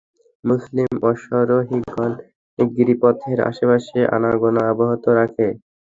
মুসলিম 0.43 0.89
অশ্বারোহীগণ 1.03 2.11
গিরিপথের 2.59 3.37
আশেপাশে 3.49 3.99
আনাগোনা 4.15 4.61
অব্যাহত 4.71 5.05
রাখে। 5.19 5.47